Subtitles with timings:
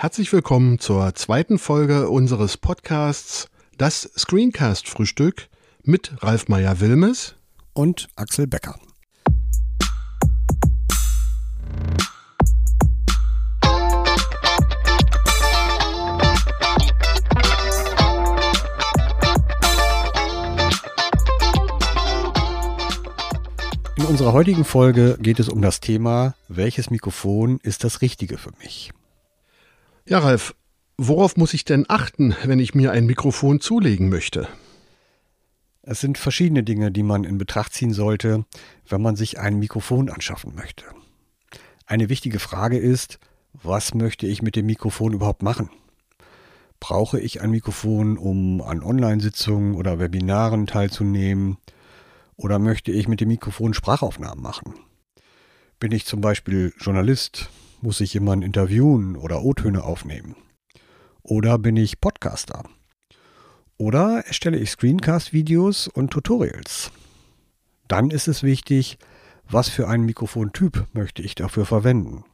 [0.00, 5.48] Herzlich willkommen zur zweiten Folge unseres Podcasts Das Screencast Frühstück
[5.82, 7.34] mit Ralf Meyer-Wilmes
[7.72, 8.78] und Axel Becker.
[23.96, 28.52] In unserer heutigen Folge geht es um das Thema, welches Mikrofon ist das Richtige für
[28.62, 28.92] mich?
[30.08, 30.54] Ja, Ralf,
[30.96, 34.48] worauf muss ich denn achten, wenn ich mir ein Mikrofon zulegen möchte?
[35.82, 38.46] Es sind verschiedene Dinge, die man in Betracht ziehen sollte,
[38.88, 40.86] wenn man sich ein Mikrofon anschaffen möchte.
[41.84, 43.18] Eine wichtige Frage ist,
[43.52, 45.68] was möchte ich mit dem Mikrofon überhaupt machen?
[46.80, 51.58] Brauche ich ein Mikrofon, um an Online-Sitzungen oder Webinaren teilzunehmen?
[52.34, 54.72] Oder möchte ich mit dem Mikrofon Sprachaufnahmen machen?
[55.78, 57.50] Bin ich zum Beispiel Journalist,
[57.80, 60.36] muss ich jemanden interviewen oder O-Töne aufnehmen?
[61.22, 62.64] Oder bin ich Podcaster?
[63.76, 66.90] Oder erstelle ich Screencast-Videos und Tutorials?
[67.86, 68.98] Dann ist es wichtig,
[69.48, 72.24] was für einen Mikrofontyp möchte ich dafür verwenden.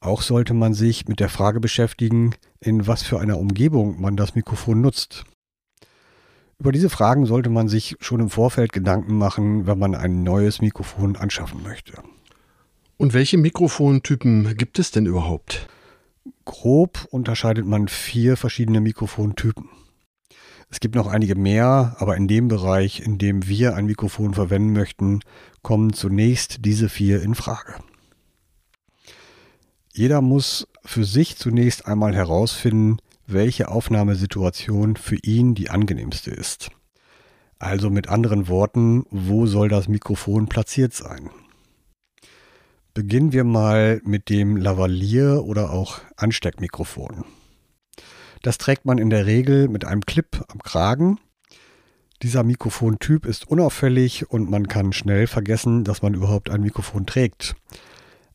[0.00, 4.34] Auch sollte man sich mit der Frage beschäftigen, in was für einer Umgebung man das
[4.34, 5.24] Mikrofon nutzt.
[6.58, 10.60] Über diese Fragen sollte man sich schon im Vorfeld Gedanken machen, wenn man ein neues
[10.60, 12.02] Mikrofon anschaffen möchte.
[13.00, 15.68] Und welche Mikrofontypen gibt es denn überhaupt?
[16.44, 19.70] Grob unterscheidet man vier verschiedene Mikrofontypen.
[20.68, 24.74] Es gibt noch einige mehr, aber in dem Bereich, in dem wir ein Mikrofon verwenden
[24.74, 25.20] möchten,
[25.62, 27.76] kommen zunächst diese vier in Frage.
[29.94, 36.68] Jeder muss für sich zunächst einmal herausfinden, welche Aufnahmesituation für ihn die angenehmste ist.
[37.58, 41.30] Also mit anderen Worten, wo soll das Mikrofon platziert sein?
[42.92, 47.24] Beginnen wir mal mit dem Lavalier oder auch Ansteckmikrofon.
[48.42, 51.18] Das trägt man in der Regel mit einem Clip am Kragen.
[52.22, 57.54] Dieser Mikrofontyp ist unauffällig und man kann schnell vergessen, dass man überhaupt ein Mikrofon trägt.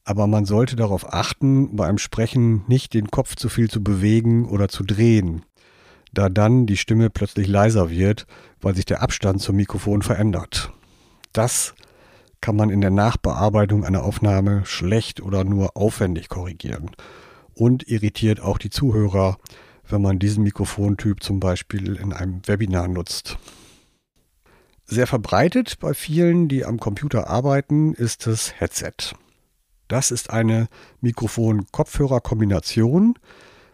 [0.06, 4.70] Aber man sollte darauf achten, beim Sprechen nicht den Kopf zu viel zu bewegen oder
[4.70, 5.44] zu drehen,
[6.14, 8.26] da dann die Stimme plötzlich leiser wird,
[8.62, 10.72] weil sich der Abstand zum Mikrofon verändert.
[11.34, 11.76] Das
[12.46, 16.92] kann man in der Nachbearbeitung einer Aufnahme schlecht oder nur aufwendig korrigieren
[17.56, 19.40] und irritiert auch die Zuhörer,
[19.90, 23.40] wenn man diesen Mikrofontyp zum Beispiel in einem Webinar nutzt.
[24.84, 29.16] Sehr verbreitet bei vielen, die am Computer arbeiten, ist das Headset.
[29.88, 30.68] Das ist eine
[31.02, 33.16] Mikrofon-Kopfhörer-Kombination,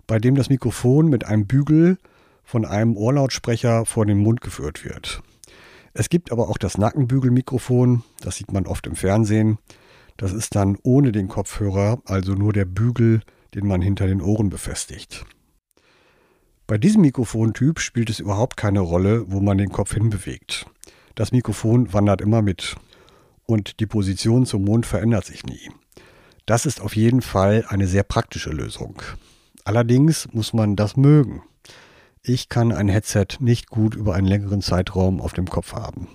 [0.08, 1.98] bei dem das Mikrofon mit einem Bügel
[2.46, 5.22] von einem Ohrlautsprecher vor den Mund geführt wird.
[5.94, 9.58] Es gibt aber auch das Nackenbügelmikrofon, das sieht man oft im Fernsehen.
[10.18, 13.22] Das ist dann ohne den Kopfhörer, also nur der Bügel,
[13.56, 15.26] den man hinter den Ohren befestigt.
[16.68, 20.66] Bei diesem Mikrofontyp spielt es überhaupt keine Rolle, wo man den Kopf hinbewegt.
[21.16, 22.78] Das Mikrofon wandert immer mit
[23.46, 25.70] und die Position zum Mond verändert sich nie.
[26.46, 29.02] Das ist auf jeden Fall eine sehr praktische Lösung.
[29.66, 31.44] Allerdings muss man das mögen.
[32.24, 36.08] Ich kann ein Headset nicht gut über einen längeren Zeitraum auf dem Kopf haben.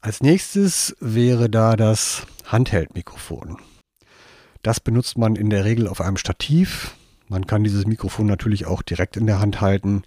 [0.00, 3.58] Als nächstes wäre da das Handheldmikrofon.
[4.62, 6.94] Das benutzt man in der Regel auf einem Stativ.
[7.26, 10.02] Man kann dieses Mikrofon natürlich auch direkt in der Hand halten,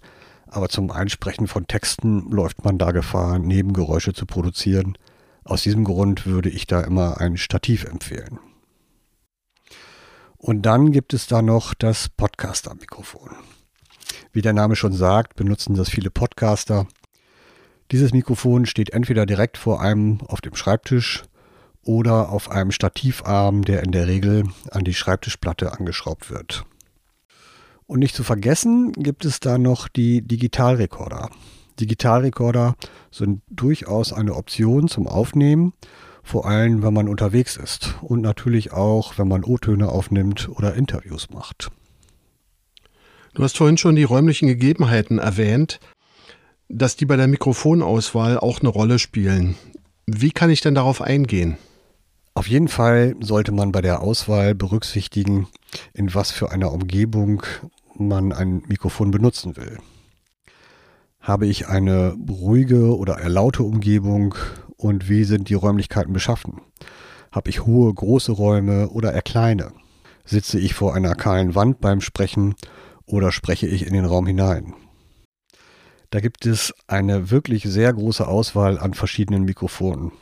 [0.46, 4.96] aber zum Einsprechen von Texten läuft man da Gefahr, Nebengeräusche zu produzieren.
[5.44, 8.38] Aus diesem Grund würde ich da immer ein Stativ empfehlen.
[10.38, 13.36] Und dann gibt es da noch das Podcaster-Mikrofon.
[14.32, 16.86] Wie der Name schon sagt, benutzen das viele Podcaster.
[17.90, 21.24] Dieses Mikrofon steht entweder direkt vor einem auf dem Schreibtisch
[21.84, 26.64] oder auf einem Stativarm, der in der Regel an die Schreibtischplatte angeschraubt wird.
[27.86, 31.28] Und nicht zu vergessen gibt es da noch die Digitalrekorder.
[31.80, 32.76] Digitalrekorder
[33.10, 35.72] sind durchaus eine Option zum Aufnehmen,
[36.22, 41.30] vor allem wenn man unterwegs ist und natürlich auch, wenn man O-Töne aufnimmt oder Interviews
[41.30, 41.70] macht.
[43.34, 45.80] Du hast vorhin schon die räumlichen Gegebenheiten erwähnt,
[46.68, 49.56] dass die bei der Mikrofonauswahl auch eine Rolle spielen.
[50.06, 51.56] Wie kann ich denn darauf eingehen?
[52.34, 55.48] Auf jeden Fall sollte man bei der Auswahl berücksichtigen,
[55.94, 57.42] in was für einer Umgebung
[57.96, 59.78] man ein Mikrofon benutzen will.
[61.20, 64.34] Habe ich eine ruhige oder eher laute Umgebung
[64.76, 66.60] und wie sind die Räumlichkeiten beschaffen?
[67.30, 69.72] Habe ich hohe, große Räume oder eher kleine?
[70.24, 72.54] Sitze ich vor einer kahlen Wand beim Sprechen
[73.06, 74.74] oder spreche ich in den Raum hinein?
[76.10, 80.12] Da gibt es eine wirklich sehr große Auswahl an verschiedenen Mikrofonen.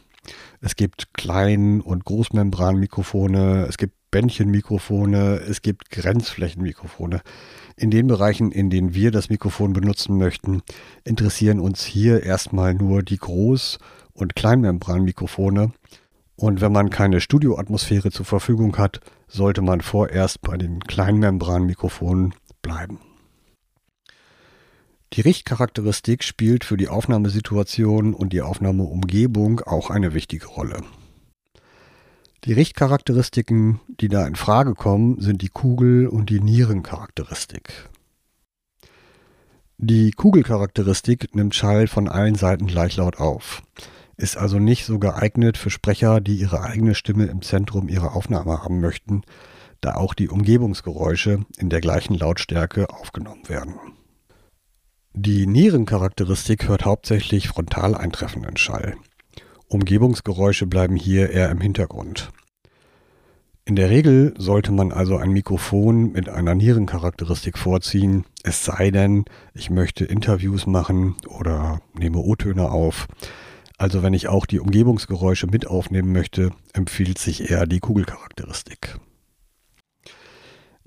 [0.61, 7.23] Es gibt Klein- und Großmembranmikrofone, es gibt Bändchenmikrofone, es gibt Grenzflächenmikrofone.
[7.77, 10.63] In den Bereichen, in denen wir das Mikrofon benutzen möchten,
[11.05, 13.79] interessieren uns hier erstmal nur die Groß-
[14.13, 15.73] und Kleinmembranmikrofone.
[16.37, 22.99] Und wenn man keine Studioatmosphäre zur Verfügung hat, sollte man vorerst bei den Kleinmembranmikrofonen bleiben.
[25.13, 30.83] Die Richtcharakteristik spielt für die Aufnahmesituation und die Aufnahmeumgebung auch eine wichtige Rolle.
[32.45, 37.91] Die Richtcharakteristiken, die da in Frage kommen, sind die Kugel- und die Nierencharakteristik.
[39.77, 43.63] Die Kugelcharakteristik nimmt Schall von allen Seiten gleich laut auf,
[44.17, 48.63] ist also nicht so geeignet für Sprecher, die ihre eigene Stimme im Zentrum ihrer Aufnahme
[48.63, 49.23] haben möchten,
[49.81, 53.75] da auch die Umgebungsgeräusche in der gleichen Lautstärke aufgenommen werden.
[55.13, 58.97] Die Nierencharakteristik hört hauptsächlich frontal eintreffenden Schall.
[59.67, 62.31] Umgebungsgeräusche bleiben hier eher im Hintergrund.
[63.65, 69.25] In der Regel sollte man also ein Mikrofon mit einer Nierencharakteristik vorziehen, es sei denn,
[69.55, 73.07] ich möchte Interviews machen oder nehme O-Töne auf.
[73.79, 78.99] Also wenn ich auch die Umgebungsgeräusche mit aufnehmen möchte, empfiehlt sich eher die Kugelcharakteristik.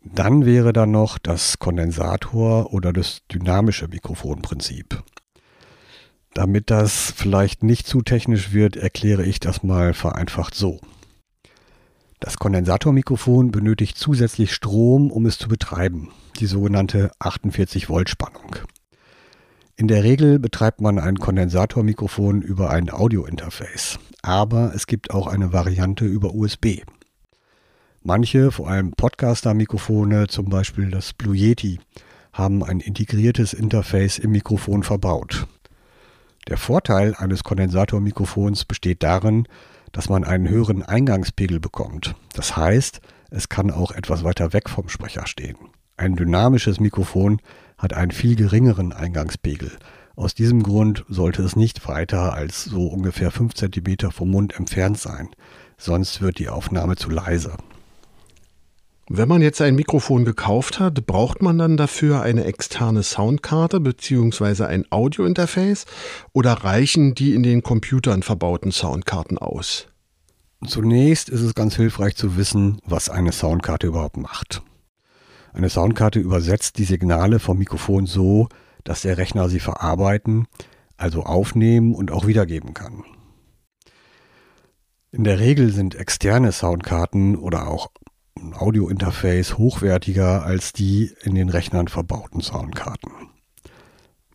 [0.03, 5.01] Dann wäre da noch das Kondensator oder das dynamische Mikrofonprinzip.
[6.33, 10.79] Damit das vielleicht nicht zu technisch wird, erkläre ich das mal vereinfacht so.
[12.19, 16.09] Das Kondensatormikrofon benötigt zusätzlich Strom, um es zu betreiben,
[16.39, 18.55] die sogenannte 48 Volt Spannung.
[19.75, 25.51] In der Regel betreibt man ein Kondensatormikrofon über ein Audiointerface, aber es gibt auch eine
[25.51, 26.83] Variante über USB.
[28.05, 31.79] Manche, vor allem Podcaster-Mikrofone, zum Beispiel das Blue Yeti,
[32.33, 35.47] haben ein integriertes Interface im Mikrofon verbaut.
[36.49, 39.47] Der Vorteil eines Kondensatormikrofons besteht darin,
[39.93, 42.13] dass man einen höheren Eingangspegel bekommt.
[42.33, 45.55] Das heißt, es kann auch etwas weiter weg vom Sprecher stehen.
[45.95, 47.39] Ein dynamisches Mikrofon
[47.77, 49.71] hat einen viel geringeren Eingangspegel.
[50.17, 54.97] Aus diesem Grund sollte es nicht weiter als so ungefähr 5 cm vom Mund entfernt
[54.97, 55.29] sein,
[55.77, 57.55] sonst wird die Aufnahme zu leise.
[59.09, 64.63] Wenn man jetzt ein Mikrofon gekauft hat, braucht man dann dafür eine externe Soundkarte bzw.
[64.63, 65.85] ein Audiointerface
[66.31, 69.87] oder reichen die in den Computern verbauten Soundkarten aus?
[70.65, 74.61] Zunächst ist es ganz hilfreich zu wissen, was eine Soundkarte überhaupt macht.
[75.51, 78.47] Eine Soundkarte übersetzt die Signale vom Mikrofon so,
[78.85, 80.47] dass der Rechner sie verarbeiten,
[80.95, 83.03] also aufnehmen und auch wiedergeben kann.
[85.11, 87.91] In der Regel sind externe Soundkarten oder auch
[88.51, 93.11] Audiointerface hochwertiger als die in den Rechnern verbauten Soundkarten.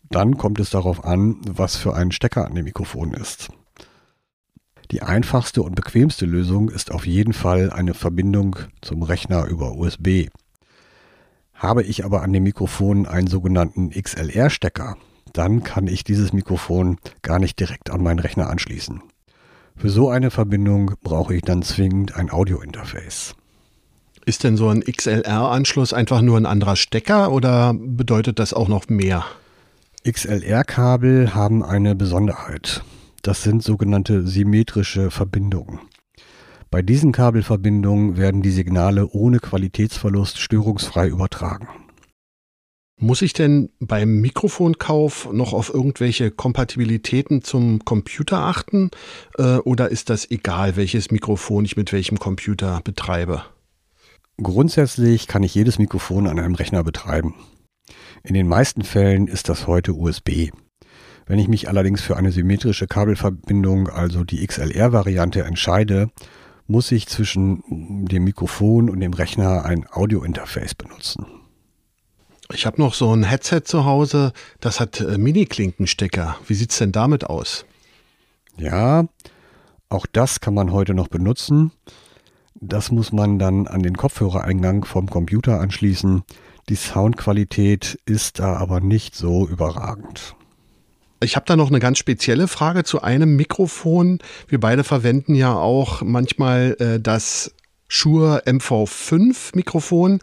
[0.09, 3.49] Dann kommt es darauf an, was für ein Stecker an dem Mikrofon ist.
[4.89, 10.29] Die einfachste und bequemste Lösung ist auf jeden Fall eine Verbindung zum Rechner über USB.
[11.53, 14.97] Habe ich aber an dem Mikrofon einen sogenannten XLR-Stecker,
[15.33, 19.03] dann kann ich dieses Mikrofon gar nicht direkt an meinen Rechner anschließen.
[19.75, 23.35] Für so eine Verbindung brauche ich dann zwingend ein Audiointerface.
[24.29, 28.87] Ist denn so ein XLR-Anschluss einfach nur ein anderer Stecker oder bedeutet das auch noch
[28.87, 29.25] mehr?
[30.07, 32.83] XLR-Kabel haben eine Besonderheit.
[33.23, 35.79] Das sind sogenannte symmetrische Verbindungen.
[36.69, 41.67] Bei diesen Kabelverbindungen werden die Signale ohne Qualitätsverlust störungsfrei übertragen.
[42.99, 48.91] Muss ich denn beim Mikrofonkauf noch auf irgendwelche Kompatibilitäten zum Computer achten?
[49.39, 53.41] Äh, oder ist das egal, welches Mikrofon ich mit welchem Computer betreibe?
[54.41, 57.35] Grundsätzlich kann ich jedes Mikrofon an einem Rechner betreiben.
[58.23, 60.51] In den meisten Fällen ist das heute USB.
[61.25, 66.09] Wenn ich mich allerdings für eine symmetrische Kabelverbindung, also die XLR-Variante, entscheide,
[66.67, 67.63] muss ich zwischen
[68.05, 71.25] dem Mikrofon und dem Rechner ein Audiointerface benutzen.
[72.53, 76.37] Ich habe noch so ein Headset zu Hause, das hat äh, Mini-Klinkenstecker.
[76.47, 77.65] Wie sieht es denn damit aus?
[78.57, 79.05] Ja,
[79.89, 81.71] auch das kann man heute noch benutzen.
[82.55, 86.23] Das muss man dann an den Kopfhörereingang vom Computer anschließen.
[86.69, 90.35] Die Soundqualität ist da aber nicht so überragend.
[91.21, 94.19] Ich habe da noch eine ganz spezielle Frage zu einem Mikrofon.
[94.47, 97.53] Wir beide verwenden ja auch manchmal äh, das
[97.89, 100.19] Shure MV5 Mikrofon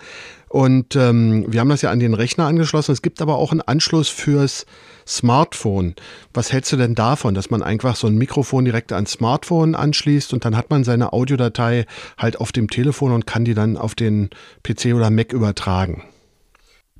[0.48, 2.92] und ähm, wir haben das ja an den Rechner angeschlossen.
[2.92, 4.64] Es gibt aber auch einen Anschluss fürs
[5.06, 5.96] Smartphone.
[6.34, 10.32] Was hältst du denn davon, dass man einfach so ein Mikrofon direkt ans Smartphone anschließt
[10.32, 11.86] und dann hat man seine Audiodatei
[12.16, 14.30] halt auf dem Telefon und kann die dann auf den
[14.62, 16.04] PC oder Mac übertragen?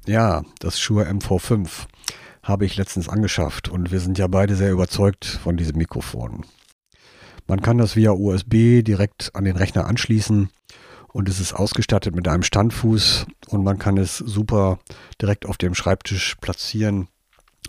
[0.06, 1.68] Ja, das Shure MV5
[2.42, 6.44] habe ich letztens angeschafft und wir sind ja beide sehr überzeugt von diesem Mikrofon.
[7.48, 10.50] Man kann das via USB direkt an den Rechner anschließen
[11.16, 14.78] und es ist ausgestattet mit einem Standfuß und man kann es super
[15.18, 17.08] direkt auf dem Schreibtisch platzieren.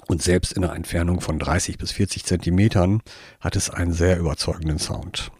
[0.07, 3.01] Und selbst in einer Entfernung von 30 bis 40 Zentimetern
[3.39, 5.31] hat es einen sehr überzeugenden Sound.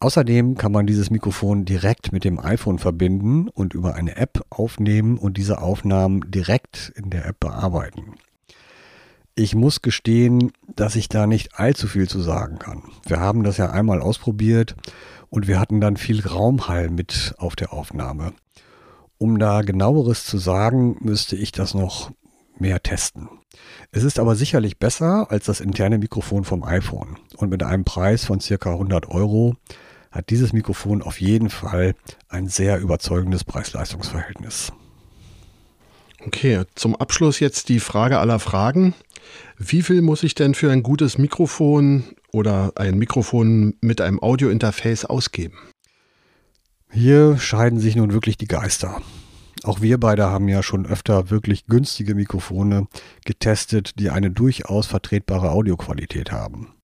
[0.00, 5.18] Außerdem kann man dieses Mikrofon direkt mit dem iPhone verbinden und über eine App aufnehmen
[5.18, 8.14] und diese Aufnahmen direkt in der App bearbeiten.
[9.34, 12.82] Ich muss gestehen, dass ich da nicht allzu viel zu sagen kann.
[13.06, 14.76] Wir haben das ja einmal ausprobiert
[15.32, 18.34] und wir hatten dann viel Raumhall mit auf der Aufnahme.
[19.16, 22.10] Um da genaueres zu sagen, müsste ich das noch
[22.58, 23.30] mehr testen.
[23.92, 27.16] Es ist aber sicherlich besser als das interne Mikrofon vom iPhone.
[27.38, 29.56] Und mit einem Preis von circa 100 Euro
[30.10, 31.94] hat dieses Mikrofon auf jeden Fall
[32.28, 34.74] ein sehr überzeugendes Preis-Leistungs-Verhältnis.
[36.26, 38.92] Okay, zum Abschluss jetzt die Frage aller Fragen.
[39.56, 45.04] Wie viel muss ich denn für ein gutes Mikrofon oder ein Mikrofon mit einem Audiointerface
[45.04, 45.58] ausgeben?
[46.90, 49.00] Hier scheiden sich nun wirklich die Geister.
[49.64, 52.88] Auch wir beide haben ja schon öfter wirklich günstige Mikrofone
[53.24, 56.74] getestet, die eine durchaus vertretbare Audioqualität haben.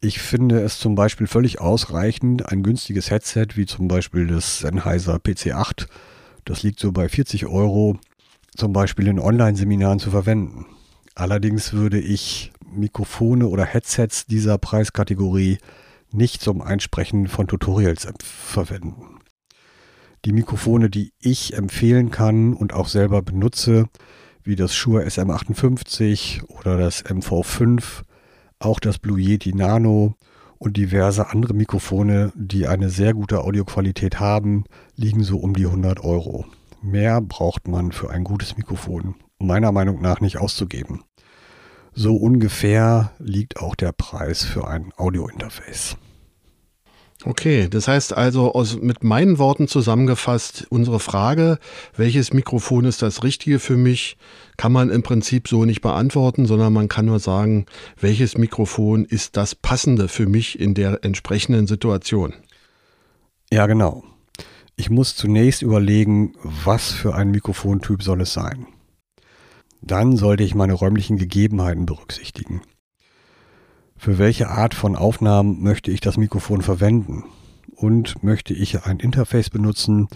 [0.00, 5.16] Ich finde es zum Beispiel völlig ausreichend, ein günstiges Headset wie zum Beispiel das Sennheiser
[5.16, 5.86] PC8,
[6.44, 7.98] das liegt so bei 40 Euro,
[8.56, 10.66] zum Beispiel in Online-Seminaren zu verwenden.
[11.14, 15.58] Allerdings würde ich Mikrofone oder Headsets dieser Preiskategorie
[16.10, 19.18] nicht zum Einsprechen von Tutorials verwenden.
[20.24, 23.86] Die Mikrofone, die ich empfehlen kann und auch selber benutze,
[24.42, 28.02] wie das Shure SM58 oder das MV5,
[28.58, 30.14] auch das Blue Yeti Nano
[30.58, 34.64] und diverse andere Mikrofone, die eine sehr gute Audioqualität haben,
[34.96, 36.46] liegen so um die 100 Euro.
[36.82, 41.04] Mehr braucht man für ein gutes Mikrofon meiner Meinung nach nicht auszugeben.
[42.00, 45.96] So ungefähr liegt auch der Preis für ein Audiointerface.
[47.24, 51.58] Okay, das heißt also aus, mit meinen Worten zusammengefasst, unsere Frage,
[51.96, 54.16] welches Mikrofon ist das Richtige für mich,
[54.56, 57.66] kann man im Prinzip so nicht beantworten, sondern man kann nur sagen,
[58.00, 62.32] welches Mikrofon ist das Passende für mich in der entsprechenden Situation.
[63.52, 64.04] Ja, genau.
[64.76, 68.68] Ich muss zunächst überlegen, was für ein Mikrofontyp soll es sein.
[69.80, 72.62] Dann sollte ich meine räumlichen Gegebenheiten berücksichtigen.
[73.96, 77.24] Für welche Art von Aufnahmen möchte ich das Mikrofon verwenden?
[77.74, 80.08] Und möchte ich ein Interface benutzen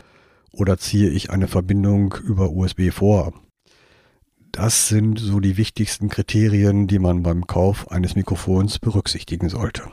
[0.53, 3.33] oder ziehe ich eine Verbindung über USB vor?
[4.51, 9.85] Das sind so die wichtigsten Kriterien, die man beim Kauf eines Mikrofons berücksichtigen sollte.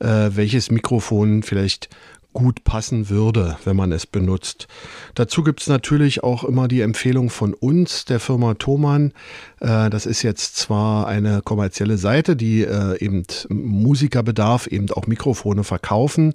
[0.00, 1.88] äh, welches Mikrofon vielleicht
[2.32, 4.66] gut passen würde, wenn man es benutzt.
[5.14, 9.12] Dazu gibt es natürlich auch immer die Empfehlung von uns, der Firma Thomann.
[9.60, 15.64] Äh, das ist jetzt zwar eine kommerzielle Seite, die äh, eben Musikerbedarf, eben auch Mikrofone
[15.64, 16.32] verkaufen,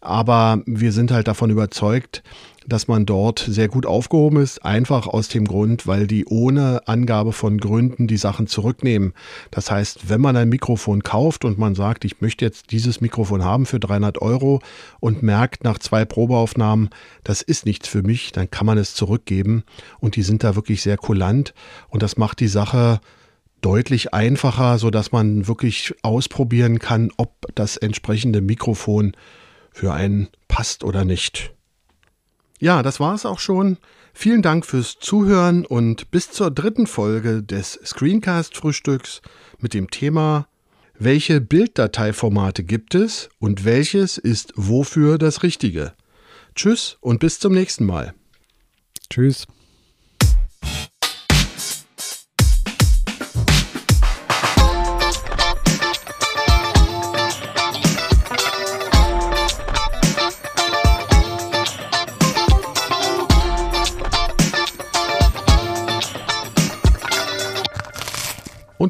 [0.00, 2.22] aber wir sind halt davon überzeugt,
[2.66, 7.32] dass man dort sehr gut aufgehoben ist, einfach aus dem Grund, weil die ohne Angabe
[7.32, 9.14] von Gründen die Sachen zurücknehmen.
[9.50, 13.44] Das heißt, wenn man ein Mikrofon kauft und man sagt, ich möchte jetzt dieses Mikrofon
[13.44, 14.60] haben für 300 Euro
[15.00, 16.90] und merkt nach zwei Probeaufnahmen,
[17.24, 19.64] das ist nichts für mich, dann kann man es zurückgeben
[20.00, 21.54] und die sind da wirklich sehr kulant
[21.88, 23.00] und das macht die Sache
[23.62, 29.12] deutlich einfacher, so dass man wirklich ausprobieren kann, ob das entsprechende Mikrofon
[29.70, 31.52] für einen passt oder nicht.
[32.62, 33.76] Ja, das war es auch schon.
[34.14, 39.20] Vielen Dank fürs Zuhören und bis zur dritten Folge des Screencast-Frühstücks
[39.58, 40.46] mit dem Thema
[40.96, 45.94] Welche Bilddateiformate gibt es und welches ist wofür das Richtige?
[46.54, 48.14] Tschüss und bis zum nächsten Mal.
[49.10, 49.48] Tschüss.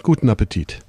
[0.02, 0.80] Und guten Appetit.